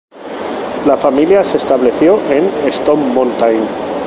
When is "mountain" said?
3.13-3.67